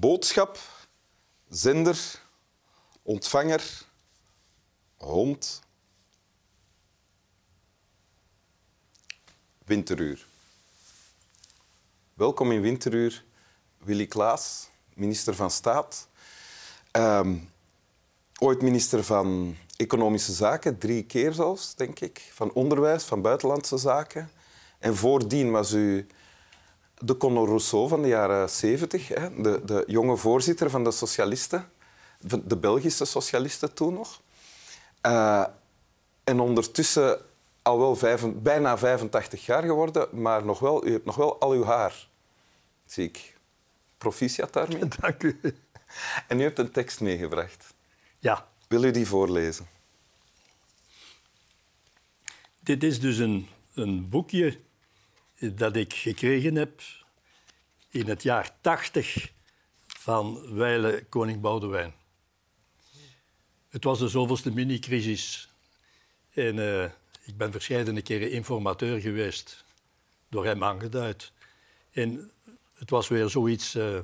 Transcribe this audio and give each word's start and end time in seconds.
boodschap, 0.00 0.58
zender, 1.48 2.20
ontvanger, 3.02 3.86
hond, 4.96 5.62
winteruur. 9.64 10.26
Welkom 12.14 12.52
in 12.52 12.60
Winteruur, 12.60 13.24
Willy 13.78 14.06
Klaas, 14.06 14.68
minister 14.94 15.34
van 15.34 15.50
Staat. 15.50 16.08
Ehm, 16.90 17.36
ooit 18.38 18.62
minister 18.62 19.04
van 19.04 19.56
Economische 19.76 20.32
Zaken, 20.32 20.78
drie 20.78 21.04
keer 21.04 21.32
zelfs, 21.32 21.74
denk 21.74 22.00
ik. 22.00 22.30
Van 22.32 22.52
Onderwijs, 22.52 23.04
van 23.04 23.22
Buitenlandse 23.22 23.78
Zaken. 23.78 24.30
En 24.78 24.96
voordien 24.96 25.50
was 25.50 25.72
u 25.72 26.06
de 26.98 27.16
Conor 27.16 27.46
Rousseau 27.46 27.88
van 27.88 28.02
de 28.02 28.08
jaren 28.08 28.50
70, 28.50 29.08
hè, 29.08 29.42
de, 29.42 29.60
de 29.64 29.84
jonge 29.86 30.16
voorzitter 30.16 30.70
van 30.70 30.84
de 30.84 30.90
socialisten, 30.90 31.70
de 32.44 32.56
Belgische 32.56 33.04
socialisten 33.04 33.74
toen 33.74 33.94
nog. 33.94 34.20
Uh, 35.06 35.46
en 36.24 36.40
ondertussen 36.40 37.20
al 37.62 37.78
wel 37.78 37.96
vijf, 37.96 38.24
bijna 38.34 38.78
85 38.78 39.46
jaar 39.46 39.62
geworden, 39.62 40.08
maar 40.12 40.44
nog 40.44 40.58
wel, 40.58 40.86
u 40.86 40.92
hebt 40.92 41.04
nog 41.04 41.16
wel 41.16 41.40
al 41.40 41.50
uw 41.50 41.64
haar. 41.64 42.08
Zie 42.84 43.04
ik. 43.04 43.34
Proficiat 43.98 44.52
daarmee. 44.52 44.88
Dank 45.00 45.22
u. 45.22 45.40
En 46.28 46.40
u 46.40 46.42
hebt 46.42 46.58
een 46.58 46.70
tekst 46.70 47.00
meegebracht. 47.00 47.74
Ja. 48.18 48.48
Wil 48.68 48.84
u 48.84 48.90
die 48.90 49.06
voorlezen? 49.06 49.66
Dit 52.60 52.82
is 52.82 53.00
dus 53.00 53.18
een, 53.18 53.48
een 53.74 54.08
boekje 54.08 54.58
dat 55.38 55.76
ik 55.76 55.94
gekregen 55.94 56.54
heb 56.54 56.80
in 57.90 58.08
het 58.08 58.22
jaar 58.22 58.50
80 58.60 59.32
van 59.86 60.54
Weile 60.54 61.04
Koning 61.08 61.40
Boudewijn. 61.40 61.94
Het 63.68 63.84
was 63.84 63.98
de 63.98 64.08
zoveelste 64.08 64.52
mini-crisis. 64.52 65.48
En 66.32 66.56
uh, 66.56 66.84
ik 67.24 67.36
ben 67.36 67.52
verschillende 67.52 68.02
keren 68.02 68.30
informateur 68.30 69.00
geweest, 69.00 69.64
door 70.28 70.44
hem 70.44 70.64
aangeduid. 70.64 71.32
En 71.92 72.30
het 72.74 72.90
was 72.90 73.08
weer 73.08 73.28
zoiets. 73.28 73.74
Uh, 73.74 73.96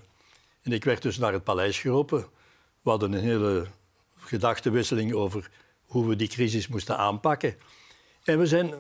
en 0.62 0.72
ik 0.72 0.84
werd 0.84 1.02
dus 1.02 1.18
naar 1.18 1.32
het 1.32 1.44
paleis 1.44 1.78
geroepen. 1.78 2.20
We 2.82 2.90
hadden 2.90 3.12
een 3.12 3.22
hele 3.22 3.66
gedachtenwisseling 4.18 5.12
over 5.12 5.50
hoe 5.84 6.08
we 6.08 6.16
die 6.16 6.28
crisis 6.28 6.68
moesten 6.68 6.98
aanpakken. 6.98 7.56
En 8.24 8.38
we 8.38 8.46
zijn 8.46 8.74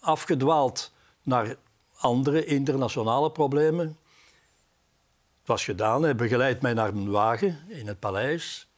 afgedwaald 0.00 0.92
naar 1.22 1.56
andere 1.96 2.44
internationale 2.44 3.30
problemen. 3.30 3.86
Het 5.38 5.46
was 5.46 5.64
gedaan. 5.64 6.02
Hij 6.02 6.16
begeleidt 6.16 6.62
mij 6.62 6.74
naar 6.74 6.94
mijn 6.94 7.10
wagen 7.10 7.58
in 7.68 7.86
het 7.86 7.98
paleis. 7.98 8.68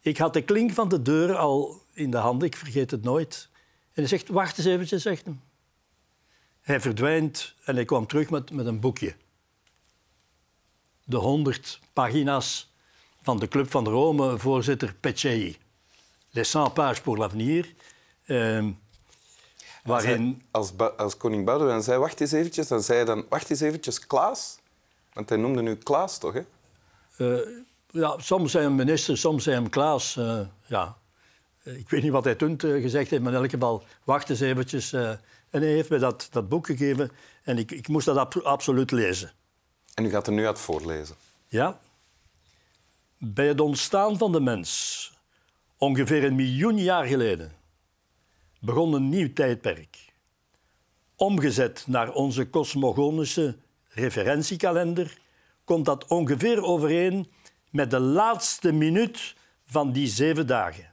Ik 0.00 0.18
had 0.18 0.32
de 0.32 0.42
klink 0.42 0.72
van 0.72 0.88
de 0.88 1.02
deur 1.02 1.36
al 1.36 1.82
in 1.92 2.10
de 2.10 2.16
hand, 2.16 2.42
ik 2.42 2.56
vergeet 2.56 2.90
het 2.90 3.02
nooit. 3.02 3.48
En 3.92 4.04
hij 4.04 4.06
zegt, 4.06 4.28
wacht 4.28 4.58
eens 4.58 4.66
eventjes, 4.66 5.02
zegt 5.02 5.24
hem. 5.24 5.40
Hij 6.60 6.80
verdwijnt 6.80 7.54
en 7.64 7.74
hij 7.74 7.84
kwam 7.84 8.06
terug 8.06 8.30
met, 8.30 8.50
met 8.50 8.66
een 8.66 8.80
boekje. 8.80 9.14
De 11.04 11.16
honderd 11.16 11.80
pagina's 11.92 12.72
van 13.22 13.38
de 13.38 13.48
Club 13.48 13.70
van 13.70 13.86
Rome, 13.86 14.38
voorzitter 14.38 14.94
Pecei. 14.94 15.56
Les 16.30 16.52
100 16.52 16.74
pages 16.74 17.00
pour 17.00 17.18
l'avenir. 17.18 17.74
Uh, 18.26 18.66
waarin... 19.88 20.42
Als, 20.50 20.72
als, 20.76 20.96
als, 20.96 21.16
koning 21.16 21.44
Boudewijn 21.44 21.82
zei, 21.82 21.98
wacht 21.98 22.20
eens 22.20 22.32
eventjes, 22.32 22.68
dan 22.68 22.82
zei 22.82 22.98
hij 22.98 23.06
dan, 23.06 23.24
wacht 23.28 23.50
eens 23.50 23.60
eventjes, 23.60 24.06
Klaas. 24.06 24.58
Want 25.12 25.28
hij 25.28 25.38
noemde 25.38 25.62
nu 25.62 25.76
Klaas, 25.76 26.18
toch? 26.18 26.32
Hè? 26.32 26.42
Uh, 27.18 27.48
ja, 27.90 28.14
soms 28.18 28.50
zei 28.50 28.64
hem 28.64 28.74
minister, 28.74 29.18
soms 29.18 29.44
zei 29.44 29.56
hem 29.56 29.68
Klaas. 29.68 30.16
Uh, 30.16 30.40
ja. 30.66 30.96
Ik 31.62 31.90
weet 31.90 32.02
niet 32.02 32.12
wat 32.12 32.24
hij 32.24 32.34
toen 32.34 32.60
gezegd 32.60 33.10
heeft, 33.10 33.22
maar 33.22 33.32
in 33.32 33.38
elk 33.38 33.50
geval, 33.50 33.82
wacht 34.04 34.30
eens 34.30 34.40
eventjes. 34.40 34.92
Uh, 34.92 35.10
en 35.50 35.60
hij 35.62 35.72
heeft 35.72 35.88
mij 35.88 35.98
dat, 35.98 36.28
dat 36.30 36.48
boek 36.48 36.66
gegeven 36.66 37.10
en 37.42 37.58
ik, 37.58 37.70
ik 37.70 37.88
moest 37.88 38.06
dat 38.06 38.16
ab 38.16 38.36
absoluut 38.36 38.90
lezen. 38.90 39.32
En 39.94 40.04
u 40.04 40.10
gaat 40.10 40.26
er 40.26 40.32
nu 40.32 40.46
uit 40.46 40.58
voorlezen? 40.58 41.16
Ja. 41.48 41.78
Bij 43.18 43.46
het 43.46 43.60
ontstaan 43.60 44.18
van 44.18 44.32
de 44.32 44.40
mens, 44.40 45.12
ongeveer 45.76 46.24
een 46.24 46.34
miljoen 46.34 46.78
jaar 46.78 47.04
geleden, 47.04 47.52
begon 48.58 48.92
een 48.92 49.08
nieuw 49.08 49.32
tijdperk. 49.32 50.12
Omgezet 51.16 51.84
naar 51.86 52.12
onze 52.12 52.50
cosmogonische 52.50 53.56
referentiekalender 53.88 55.18
komt 55.64 55.84
dat 55.84 56.06
ongeveer 56.06 56.62
overeen 56.62 57.32
met 57.70 57.90
de 57.90 58.00
laatste 58.00 58.72
minuut 58.72 59.34
van 59.64 59.92
die 59.92 60.06
zeven 60.06 60.46
dagen. 60.46 60.92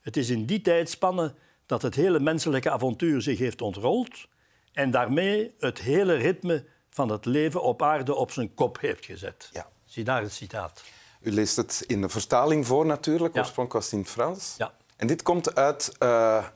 Het 0.00 0.16
is 0.16 0.30
in 0.30 0.46
die 0.46 0.60
tijdspanne 0.60 1.34
dat 1.66 1.82
het 1.82 1.94
hele 1.94 2.20
menselijke 2.20 2.70
avontuur 2.70 3.22
zich 3.22 3.38
heeft 3.38 3.62
ontrold 3.62 4.28
en 4.72 4.90
daarmee 4.90 5.54
het 5.58 5.78
hele 5.78 6.14
ritme 6.14 6.64
van 6.90 7.08
het 7.08 7.24
leven 7.24 7.62
op 7.62 7.82
aarde 7.82 8.14
op 8.14 8.30
zijn 8.30 8.54
kop 8.54 8.80
heeft 8.80 9.04
gezet. 9.04 9.50
Ja. 9.52 9.68
Zie 9.84 10.04
daar 10.04 10.22
het 10.22 10.32
citaat. 10.32 10.82
U 11.20 11.32
leest 11.32 11.56
het 11.56 11.84
in 11.86 12.00
de 12.00 12.08
vertaling 12.08 12.66
voor 12.66 12.86
natuurlijk, 12.86 13.34
ja. 13.34 13.40
oorspronkelijk 13.40 13.72
was 13.72 13.84
het 13.84 13.92
in 13.92 13.98
het 13.98 14.08
Frans. 14.08 14.54
Ja. 14.58 14.74
En 14.96 15.06
dit 15.06 15.22
komt 15.22 15.54
uit... 15.54 15.92
Uh... 16.02 16.46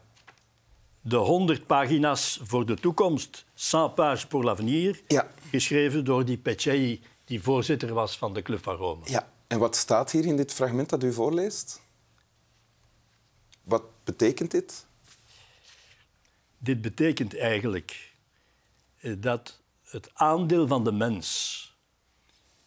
De 1.09 1.17
100 1.17 1.67
pagina's 1.67 2.41
voor 2.43 2.67
de 2.67 2.75
toekomst, 2.75 3.44
100 3.71 3.94
pages 3.94 4.27
pour 4.27 4.44
l'avenir, 4.44 5.03
ja. 5.06 5.31
geschreven 5.50 6.05
door 6.05 6.25
die 6.25 6.39
Pecei, 6.39 7.03
die 7.25 7.43
voorzitter 7.43 7.94
was 7.94 8.19
van 8.19 8.34
de 8.34 8.43
Club 8.43 8.62
van 8.62 8.77
Rome. 8.77 9.03
Ja, 9.05 9.33
en 9.47 9.59
wat 9.59 9.77
staat 9.77 10.11
hier 10.11 10.25
in 10.25 10.37
dit 10.37 10.53
fragment 10.53 10.89
dat 10.89 11.03
u 11.03 11.12
voorleest? 11.12 11.83
Wat 13.62 13.83
betekent 14.05 14.50
dit? 14.50 14.87
Dit 16.59 16.81
betekent 16.81 17.39
eigenlijk 17.39 18.12
eh, 18.97 19.15
dat 19.19 19.61
het 19.83 20.11
aandeel 20.15 20.66
van 20.66 20.84
de 20.84 20.93
mens 20.93 21.61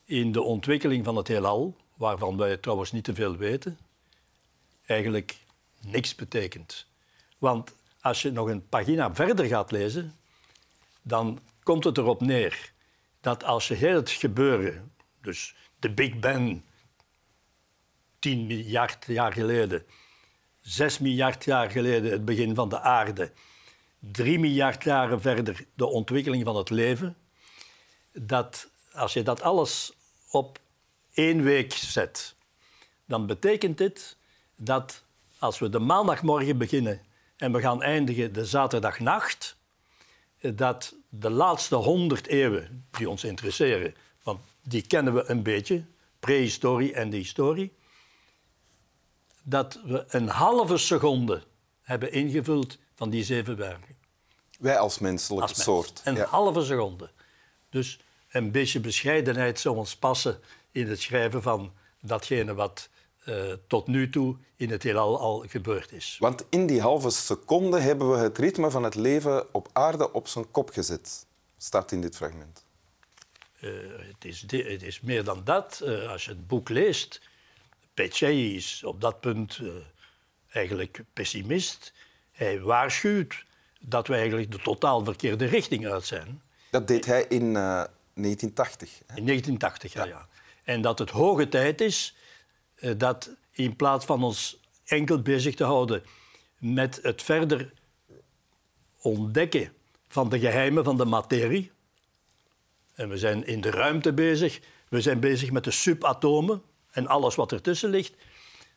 in 0.03 0.31
de 0.31 0.41
ontwikkeling 0.41 1.05
van 1.05 1.15
het 1.15 1.27
heelal, 1.27 1.75
waarvan 1.95 2.37
wij 2.37 2.57
trouwens 2.57 2.91
niet 2.91 3.03
te 3.03 3.13
veel 3.13 3.37
weten, 3.37 3.79
eigenlijk 4.85 5.37
niks 5.81 6.15
betekent. 6.15 6.87
Want 7.37 7.77
als 8.09 8.21
je 8.21 8.31
nog 8.31 8.47
een 8.47 8.67
pagina 8.67 9.15
verder 9.15 9.45
gaat 9.45 9.71
lezen, 9.71 10.13
dan 11.01 11.39
komt 11.63 11.83
het 11.83 11.97
erop 11.97 12.21
neer 12.21 12.71
dat 13.21 13.43
als 13.43 13.67
je 13.67 13.73
heel 13.73 13.95
het 13.95 14.09
gebeuren, 14.09 14.93
dus 15.21 15.55
de 15.79 15.91
Big 15.93 16.19
Bang, 16.19 16.61
10 18.19 18.47
miljard 18.47 19.05
jaar 19.05 19.33
geleden, 19.33 19.85
6 20.61 20.99
miljard 20.99 21.45
jaar 21.45 21.69
geleden 21.69 22.11
het 22.11 22.25
begin 22.25 22.55
van 22.55 22.69
de 22.69 22.79
aarde, 22.79 23.31
3 23.99 24.39
miljard 24.39 24.83
jaren 24.83 25.21
verder 25.21 25.65
de 25.75 25.85
ontwikkeling 25.85 26.43
van 26.45 26.55
het 26.55 26.69
leven, 26.69 27.17
dat 28.11 28.69
als 28.91 29.13
je 29.13 29.23
dat 29.23 29.41
alles 29.41 29.93
op 30.31 30.59
één 31.13 31.43
week 31.43 31.73
zet, 31.73 32.35
dan 33.05 33.25
betekent 33.25 33.77
dit 33.77 34.17
dat 34.55 35.03
als 35.39 35.59
we 35.59 35.69
de 35.69 35.79
maandagmorgen 35.79 36.57
beginnen 36.57 37.07
en 37.39 37.51
we 37.51 37.59
gaan 37.59 37.81
eindigen 37.81 38.33
de 38.33 38.45
zaterdagnacht, 38.45 39.57
dat 40.39 40.95
de 41.09 41.29
laatste 41.29 41.75
honderd 41.75 42.27
eeuwen 42.27 42.87
die 42.91 43.09
ons 43.09 43.23
interesseren, 43.23 43.95
want 44.23 44.39
die 44.63 44.81
kennen 44.81 45.13
we 45.13 45.29
een 45.29 45.43
beetje, 45.43 45.83
prehistorie 46.19 46.93
en 46.93 47.09
de 47.09 47.17
historie, 47.17 47.73
dat 49.43 49.79
we 49.85 50.05
een 50.07 50.27
halve 50.27 50.77
seconde 50.77 51.43
hebben 51.81 52.11
ingevuld 52.11 52.77
van 52.95 53.09
die 53.09 53.23
zeven 53.23 53.57
werken. 53.57 53.95
Wij 54.59 54.79
als 54.79 54.99
menselijke 54.99 55.61
soort. 55.61 56.01
Een 56.03 56.17
halve 56.17 56.63
seconde. 56.63 57.09
Dus 57.69 57.99
een 58.29 58.51
beetje 58.51 58.79
bescheidenheid 58.79 59.59
zou 59.59 59.77
ons 59.77 59.95
passen 59.95 60.39
in 60.71 60.87
het 60.87 61.01
schrijven 61.01 61.41
van 61.41 61.73
datgene 62.01 62.53
wat 62.53 62.89
uh, 63.25 63.53
tot 63.67 63.87
nu 63.87 64.09
toe 64.09 64.35
in 64.55 64.69
het 64.69 64.83
heelal 64.83 65.19
al 65.19 65.45
gebeurd 65.47 65.91
is. 65.91 66.17
Want 66.19 66.45
in 66.49 66.67
die 66.67 66.81
halve 66.81 67.09
seconde 67.09 67.79
hebben 67.79 68.11
we 68.11 68.17
het 68.17 68.37
ritme 68.37 68.71
van 68.71 68.83
het 68.83 68.95
leven 68.95 69.53
op 69.53 69.69
aarde 69.73 70.11
op 70.13 70.27
zijn 70.27 70.51
kop 70.51 70.69
gezet, 70.69 71.25
staat 71.57 71.91
in 71.91 72.01
dit 72.01 72.15
fragment. 72.15 72.65
Uh, 73.61 73.71
het, 73.97 74.25
is 74.25 74.41
het, 74.41 74.83
is 74.83 75.01
meer 75.01 75.23
dan 75.23 75.41
dat. 75.43 75.81
Uh, 75.83 76.09
als 76.11 76.25
je 76.25 76.31
het 76.31 76.47
boek 76.47 76.69
leest, 76.69 77.21
Pecei 77.93 78.55
is 78.55 78.83
op 78.83 79.01
dat 79.01 79.19
punt 79.19 79.59
eigenlijk 80.51 81.03
pessimist. 81.13 81.93
Hij 82.31 82.59
waarschuwt 82.59 83.45
dat 83.79 84.07
we 84.07 84.13
eigenlijk 84.13 84.51
de 84.51 84.61
totaal 84.61 85.03
verkeerde 85.03 85.45
richting 85.45 85.87
uit 85.87 86.05
zijn. 86.05 86.41
Dat 86.71 86.87
deed 86.87 87.05
hij 87.05 87.25
in 87.29 87.53
1980. 87.53 88.89
Hè? 89.07 89.15
In 89.15 89.25
1980, 89.25 89.93
ja, 89.93 90.05
ja. 90.05 90.27
En 90.63 90.81
dat 90.81 90.99
het 90.99 91.09
hoge 91.09 91.49
tijd 91.49 91.81
is 91.81 92.15
dat 92.97 93.35
in 93.51 93.75
plaats 93.75 94.05
van 94.05 94.23
ons 94.23 94.59
enkel 94.85 95.21
bezig 95.21 95.55
te 95.55 95.63
houden 95.63 96.03
met 96.57 96.99
het 97.01 97.21
verder 97.21 97.73
ontdekken 99.01 99.73
van 100.07 100.29
de 100.29 100.39
geheimen 100.39 100.83
van 100.83 100.97
de 100.97 101.05
materie, 101.05 101.71
en 102.93 103.09
we 103.09 103.17
zijn 103.17 103.45
in 103.45 103.61
de 103.61 103.71
ruimte 103.71 104.13
bezig 104.13 104.59
we 104.89 105.01
zijn 105.01 105.19
bezig 105.19 105.51
met 105.51 105.63
de 105.63 105.71
subatomen 105.71 106.61
en 106.91 107.07
alles 107.07 107.35
wat 107.35 107.51
ertussen 107.51 107.89
ligt, 107.89 108.13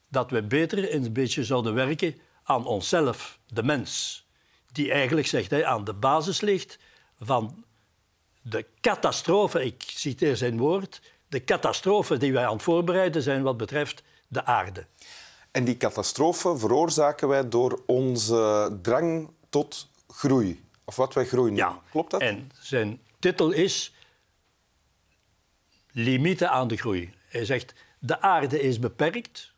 dat 0.09 0.31
we 0.31 0.43
beter 0.43 0.95
een 0.95 1.13
beetje 1.13 1.45
zouden 1.45 1.75
werken 1.75 2.17
aan 2.43 2.67
onszelf, 2.67 3.39
de 3.47 3.63
mens, 3.63 4.25
die 4.73 4.93
eigenlijk 4.93 5.27
zegt 5.27 5.51
hij, 5.51 5.65
aan 5.65 5.85
de 5.85 5.95
basis 5.95 6.41
ligt 6.41 6.79
van 7.19 7.65
de 8.43 8.67
catastrofe, 8.81 9.65
ik 9.65 9.83
citeer 9.87 10.37
zijn 10.37 10.59
woord, 10.59 11.01
de 11.33 11.45
catastrofe 11.45 12.17
die 12.17 12.33
wij 12.33 12.47
aan 12.47 12.53
het 12.53 12.63
voorbereiden 12.63 13.23
zijn 13.23 13.43
wat 13.43 13.57
betreft 13.57 14.03
de 14.29 14.45
aarde. 14.45 14.87
En 15.51 15.65
die 15.65 15.77
catastrofe 15.77 16.57
veroorzaken 16.59 17.29
wij 17.29 17.49
door 17.49 17.83
onze 17.87 18.79
drang 18.83 19.31
tot 19.49 19.89
groei. 20.09 20.65
Of 20.85 20.97
wat 20.97 21.15
wij 21.15 21.25
groeien. 21.25 21.57
Ja. 21.57 21.81
Klopt 21.91 22.11
dat? 22.11 22.21
En 22.21 22.51
zijn 22.61 23.01
titel 23.19 23.51
is 23.51 23.95
Limieten 25.91 26.51
aan 26.51 26.69
de 26.69 26.77
groei. 26.77 27.15
Hij 27.29 27.45
zegt, 27.45 27.75
de 27.99 28.21
aarde 28.21 28.61
is 28.61 28.79
beperkt, 28.79 29.53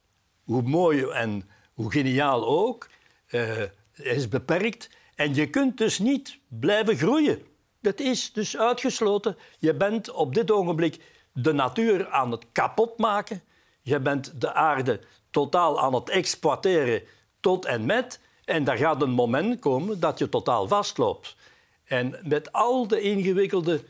hoe 0.45 0.63
mooi 0.63 1.05
en 1.05 1.49
hoe 1.75 1.91
geniaal 1.91 2.47
ook, 2.47 2.89
uh, 3.29 3.63
is 3.95 4.29
beperkt. 4.29 4.91
En 5.15 5.35
je 5.35 5.51
kunt 5.51 5.79
dus 5.79 5.99
niet 5.99 6.39
blijven 6.49 6.97
groeien. 6.97 7.43
Dat 7.81 8.01
is 8.01 8.33
dus 8.33 8.57
uitgesloten. 8.57 9.37
Je 9.59 9.75
bent 9.75 10.11
op 10.11 10.35
dit 10.35 10.51
ogenblik 10.51 10.99
de 11.35 11.53
natuur 11.53 12.09
aan 12.09 12.31
het 12.31 12.45
kapotmaken. 12.53 13.43
Je 13.83 14.01
bent 14.01 14.41
de 14.41 14.53
aarde 14.53 15.01
totaal 15.31 15.81
aan 15.81 15.95
het 15.95 16.11
exploiteren 16.11 17.03
tot 17.41 17.65
en 17.65 17.87
met. 17.87 18.21
En 18.45 18.65
daar 18.65 18.77
gaat 18.77 19.03
een 19.03 19.11
moment 19.11 19.61
komen 19.61 20.01
dat 20.01 20.19
je 20.19 20.29
totaal 20.29 20.69
vastloopt. 20.69 21.37
En 21.85 22.21
met 22.23 22.53
al 22.53 22.87
de 22.89 23.01
ingewikkelde 23.01 23.85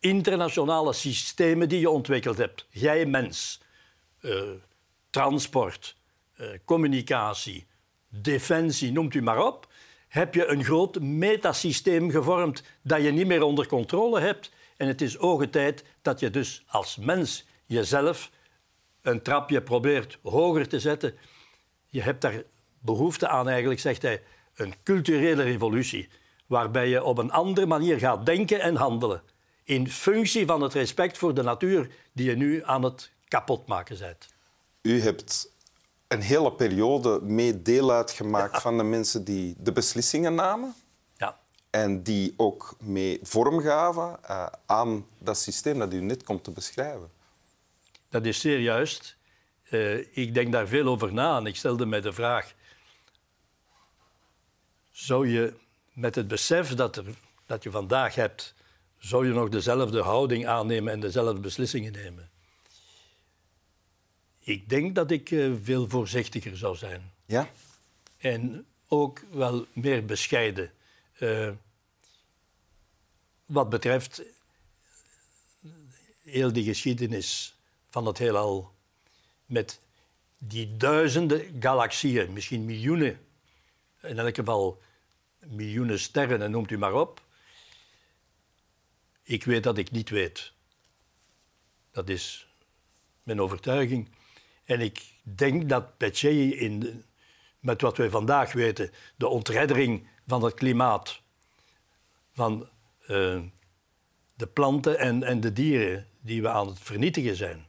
internationale 0.00 0.92
systemen 0.92 1.68
die 1.68 1.80
je 1.80 1.90
ontwikkeld 1.90 2.36
hebt, 2.36 2.66
jij 2.70 3.06
mens, 3.06 3.60
uh, 4.20 4.42
transport, 5.10 5.96
uh, 6.36 6.46
communicatie, 6.64 7.66
defensie, 8.08 8.92
noemt 8.92 9.14
u 9.14 9.22
maar 9.22 9.46
op, 9.46 9.68
heb 10.08 10.34
je 10.34 10.46
een 10.46 10.64
groot 10.64 11.00
metasysteem 11.00 12.10
gevormd 12.10 12.62
dat 12.82 13.02
je 13.02 13.10
niet 13.10 13.26
meer 13.26 13.42
onder 13.42 13.66
controle 13.66 14.20
hebt. 14.20 14.50
En 14.78 14.86
het 14.88 15.00
is 15.00 15.18
ogen 15.18 15.50
tijd 15.50 15.84
dat 16.02 16.20
je 16.20 16.30
dus 16.30 16.64
als 16.66 16.96
mens 16.96 17.46
jezelf 17.66 18.30
een 19.02 19.22
trapje 19.22 19.62
probeert 19.62 20.18
hoger 20.22 20.68
te 20.68 20.80
zetten. 20.80 21.14
Je 21.86 22.02
hebt 22.02 22.20
daar 22.20 22.42
behoefte 22.78 23.28
aan, 23.28 23.48
eigenlijk, 23.48 23.80
zegt 23.80 24.02
hij, 24.02 24.22
een 24.54 24.74
culturele 24.82 25.42
revolutie. 25.42 26.08
Waarbij 26.46 26.88
je 26.88 27.04
op 27.04 27.18
een 27.18 27.30
andere 27.30 27.66
manier 27.66 27.98
gaat 27.98 28.26
denken 28.26 28.60
en 28.60 28.76
handelen. 28.76 29.22
In 29.64 29.90
functie 29.90 30.46
van 30.46 30.60
het 30.60 30.72
respect 30.72 31.18
voor 31.18 31.34
de 31.34 31.42
natuur 31.42 31.90
die 32.12 32.30
je 32.30 32.36
nu 32.36 32.64
aan 32.64 32.82
het 32.82 33.12
kapotmaken 33.28 33.98
bent. 33.98 34.28
U 34.82 35.00
hebt 35.00 35.52
een 36.08 36.20
hele 36.20 36.52
periode 36.52 37.20
mee 37.22 37.62
deel 37.62 37.90
uitgemaakt 37.92 38.60
van 38.60 38.76
de 38.76 38.82
mensen 38.82 39.24
die 39.24 39.54
de 39.58 39.72
beslissingen 39.72 40.34
namen. 40.34 40.74
En 41.70 42.02
die 42.02 42.34
ook 42.36 42.76
mee 42.80 43.18
vorm 43.22 43.60
gaven 43.60 44.18
uh, 44.30 44.46
aan 44.66 45.06
dat 45.18 45.38
systeem 45.38 45.78
dat 45.78 45.92
u 45.92 46.00
net 46.00 46.22
komt 46.22 46.44
te 46.44 46.50
beschrijven. 46.50 47.10
Dat 48.08 48.26
is 48.26 48.40
zeer 48.40 48.60
juist. 48.60 49.16
Uh, 49.70 50.16
ik 50.16 50.34
denk 50.34 50.52
daar 50.52 50.68
veel 50.68 50.86
over 50.86 51.12
na 51.12 51.36
en 51.36 51.46
ik 51.46 51.56
stelde 51.56 51.86
mij 51.86 52.00
de 52.00 52.12
vraag: 52.12 52.54
zou 54.90 55.28
je 55.28 55.54
met 55.92 56.14
het 56.14 56.28
besef 56.28 56.74
dat, 56.74 56.96
er, 56.96 57.04
dat 57.46 57.62
je 57.62 57.70
vandaag 57.70 58.14
hebt, 58.14 58.54
zou 58.98 59.26
je 59.26 59.32
nog 59.32 59.48
dezelfde 59.48 60.02
houding 60.02 60.46
aannemen 60.46 60.92
en 60.92 61.00
dezelfde 61.00 61.40
beslissingen 61.40 61.92
nemen? 61.92 62.30
Ik 64.38 64.68
denk 64.68 64.94
dat 64.94 65.10
ik 65.10 65.30
uh, 65.30 65.54
veel 65.62 65.88
voorzichtiger 65.88 66.56
zou 66.56 66.76
zijn. 66.76 67.12
Ja? 67.26 67.48
En 68.16 68.66
ook 68.88 69.24
wel 69.30 69.66
meer 69.72 70.04
bescheiden. 70.04 70.72
Uh, 71.18 71.50
wat 73.46 73.68
betreft 73.68 74.22
heel 76.22 76.52
die 76.52 76.64
geschiedenis 76.64 77.56
van 77.90 78.06
het 78.06 78.18
heelal. 78.18 78.76
Met 79.46 79.80
die 80.38 80.76
duizenden 80.76 81.56
galaxieën, 81.60 82.32
misschien 82.32 82.64
miljoenen, 82.64 83.26
in 84.02 84.18
elk 84.18 84.34
geval 84.34 84.82
miljoenen 85.46 85.98
sterren, 85.98 86.42
en 86.42 86.50
noemt 86.50 86.70
u 86.70 86.78
maar 86.78 86.94
op. 86.94 87.22
Ik 89.22 89.44
weet 89.44 89.62
dat 89.62 89.78
ik 89.78 89.90
niet 89.90 90.08
weet. 90.08 90.52
Dat 91.90 92.08
is 92.08 92.48
mijn 93.22 93.40
overtuiging. 93.40 94.08
En 94.64 94.80
ik 94.80 95.12
denk 95.22 95.68
dat 95.68 95.96
Pecce 95.96 96.56
in 96.56 97.04
met 97.60 97.80
wat 97.80 97.96
wij 97.96 98.10
vandaag 98.10 98.52
weten, 98.52 98.90
de 99.16 99.26
ontreddering 99.26 100.08
van 100.28 100.44
het 100.44 100.54
klimaat, 100.54 101.20
van 102.32 102.68
uh, 103.06 103.40
de 104.34 104.46
planten 104.46 104.98
en, 104.98 105.22
en 105.22 105.40
de 105.40 105.52
dieren 105.52 106.06
die 106.20 106.42
we 106.42 106.48
aan 106.48 106.66
het 106.66 106.78
vernietigen 106.78 107.36
zijn. 107.36 107.66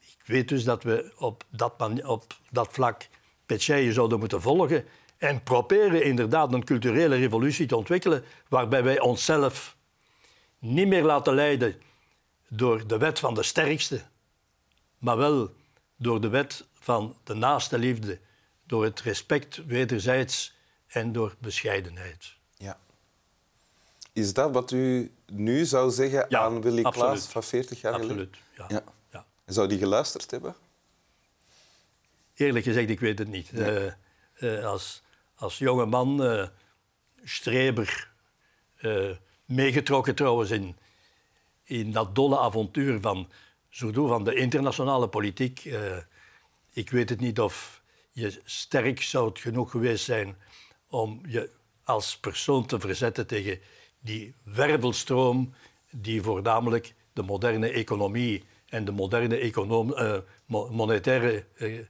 Ik 0.00 0.26
weet 0.32 0.48
dus 0.48 0.64
dat 0.64 0.82
we 0.82 1.12
op 1.16 1.44
dat, 1.50 2.04
op 2.04 2.36
dat 2.50 2.68
vlak 2.70 3.08
Pecce 3.46 3.92
zouden 3.92 4.18
moeten 4.18 4.42
volgen 4.42 4.84
en 5.18 5.42
proberen 5.42 6.04
inderdaad 6.04 6.52
een 6.52 6.64
culturele 6.64 7.16
revolutie 7.16 7.66
te 7.66 7.76
ontwikkelen 7.76 8.24
waarbij 8.48 8.82
wij 8.82 9.00
onszelf 9.00 9.76
niet 10.58 10.88
meer 10.88 11.04
laten 11.04 11.34
leiden 11.34 11.80
door 12.48 12.86
de 12.86 12.98
wet 12.98 13.18
van 13.18 13.34
de 13.34 13.42
sterkste, 13.42 14.02
maar 14.98 15.16
wel 15.16 15.50
door 15.96 16.20
de 16.20 16.28
wet 16.28 16.66
van 16.72 17.16
de 17.24 17.34
naaste 17.34 17.78
liefde, 17.78 18.20
door 18.66 18.84
het 18.84 19.00
respect 19.00 19.66
wederzijds 19.66 20.54
en 20.86 21.12
door 21.12 21.34
bescheidenheid. 21.38 22.34
Ja. 22.56 22.78
Is 24.12 24.32
dat 24.32 24.52
wat 24.52 24.70
u 24.70 25.12
nu 25.26 25.64
zou 25.64 25.90
zeggen 25.90 26.26
ja, 26.28 26.40
aan 26.40 26.62
Willy 26.62 26.82
absoluut. 26.82 27.08
Klaas 27.10 27.26
van 27.26 27.42
40 27.42 27.80
jaar 27.80 27.92
absoluut, 27.92 28.36
geleden? 28.52 28.76
Ja. 28.76 28.84
ja. 29.10 29.24
Zou 29.46 29.68
die 29.68 29.78
geluisterd 29.78 30.30
hebben? 30.30 30.54
Eerlijk 32.34 32.64
gezegd, 32.64 32.88
ik 32.88 33.00
weet 33.00 33.18
het 33.18 33.28
niet. 33.28 33.50
Uh, 33.52 33.84
uh, 34.38 34.64
als, 34.64 35.02
als 35.34 35.58
jonge 35.58 35.86
man, 35.86 36.24
uh, 36.24 36.46
streber, 37.24 38.10
meegetrokken 39.44 40.14
trouwens 40.14 40.50
in, 40.50 40.76
in 41.64 41.92
dat 41.92 42.14
dolle 42.14 42.38
avontuur 42.38 43.00
van 43.00 43.28
van 43.94 44.24
de 44.24 44.34
internationale 44.34 45.08
politiek. 45.08 45.64
Uh, 45.64 45.96
ik 46.72 46.90
weet 46.90 47.08
het 47.08 47.20
niet 47.20 47.40
of 47.40 47.82
je 48.16 48.40
sterk 48.44 49.02
zou 49.02 49.30
genoeg 49.34 49.70
geweest 49.70 50.04
zijn 50.04 50.36
om 50.88 51.20
je 51.26 51.50
als 51.84 52.18
persoon 52.18 52.66
te 52.66 52.80
verzetten 52.80 53.26
tegen 53.26 53.60
die 53.98 54.34
wervelstroom 54.42 55.54
die 55.90 56.22
voornamelijk 56.22 56.94
de 57.12 57.22
moderne 57.22 57.68
economie 57.68 58.44
en 58.66 58.84
de 58.84 58.92
moderne 58.92 59.36
econom, 59.36 59.90
uh, 59.90 60.18
monetaire 60.46 61.44
uh, 61.56 61.84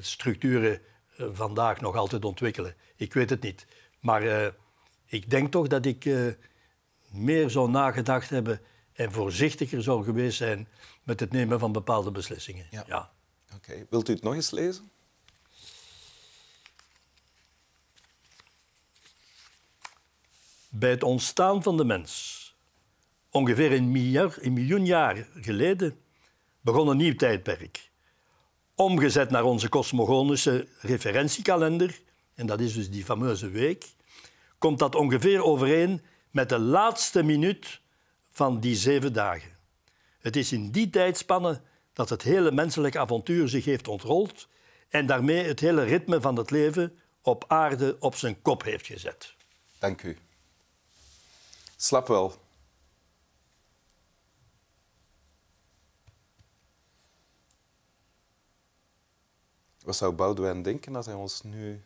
structuren 0.00 0.80
vandaag 1.16 1.80
nog 1.80 1.96
altijd 1.96 2.24
ontwikkelen. 2.24 2.74
Ik 2.96 3.12
weet 3.12 3.30
het 3.30 3.42
niet. 3.42 3.66
Maar 4.00 4.52
ik 5.06 5.30
denk 5.30 5.50
toch 5.50 5.66
dat 5.66 5.86
ik 5.86 6.10
meer 7.10 7.50
zou 7.50 7.70
nagedacht 7.70 8.30
hebben 8.30 8.60
en 8.92 9.12
voorzichtiger 9.12 9.82
zou 9.82 10.04
geweest 10.04 10.36
zijn 10.36 10.68
met 11.02 11.20
het 11.20 11.32
nemen 11.32 11.58
van 11.58 11.72
bepaalde 11.72 12.10
beslissingen. 12.10 12.66
Ja. 12.70 12.84
ja. 12.86 13.10
Oké. 13.54 13.86
Wilt 13.90 14.08
u 14.08 14.12
het 14.12 14.22
nog 14.22 14.34
eens 14.34 14.50
lezen? 14.50 14.90
Bij 20.68 20.90
het 20.90 21.02
ontstaan 21.02 21.62
van 21.62 21.76
de 21.76 21.84
mens, 21.84 22.36
ongeveer 23.30 23.72
een, 23.72 23.90
miljoen 24.52 24.86
jaar 24.86 25.28
geleden, 25.34 25.98
begon 26.60 26.88
een 26.88 26.96
nieuw 26.96 27.14
tijdperk. 27.14 27.90
Omgezet 28.74 29.30
naar 29.30 29.44
onze 29.44 29.68
kosmogonische 29.68 30.68
referentiekalender, 30.80 32.00
en 32.34 32.46
dat 32.46 32.60
is 32.60 32.74
dus 32.74 32.90
die 32.90 33.04
fameuze 33.04 33.50
week, 33.50 33.86
komt 34.58 34.78
dat 34.78 34.94
ongeveer 34.94 35.44
overeen 35.44 36.02
met 36.30 36.48
de 36.48 36.58
laatste 36.58 37.22
minuut 37.22 37.80
van 38.32 38.60
die 38.60 38.74
zeven 38.74 39.12
dagen. 39.12 39.56
Het 40.18 40.36
is 40.36 40.52
in 40.52 40.70
die 40.70 40.90
tijdspanne 40.90 41.60
dat 41.92 42.08
het 42.08 42.22
hele 42.22 42.52
menselijke 42.52 42.98
avontuur 42.98 43.48
zich 43.48 43.64
heeft 43.64 43.88
ontrold 43.88 44.48
en 44.88 45.06
daarmee 45.06 45.44
het 45.44 45.60
hele 45.60 45.82
ritme 45.82 46.20
van 46.20 46.36
het 46.36 46.50
leven 46.50 46.98
op 47.22 47.44
aarde 47.46 47.96
op 48.00 48.14
zijn 48.14 48.42
kop 48.42 48.62
heeft 48.62 48.86
gezet. 48.86 49.34
Dank 49.78 50.02
u. 50.02 50.16
Slap 51.80 52.06
wel. 52.06 52.32
Wat 59.84 59.96
zou 59.96 60.12
Boudewijn 60.12 60.62
denken 60.62 60.96
als 60.96 61.06
hij 61.06 61.14
ons 61.14 61.42
nu 61.42 61.84